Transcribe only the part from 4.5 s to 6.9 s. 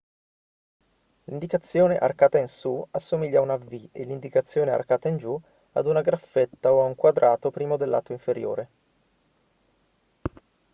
arcata in giù ad una graffetta o a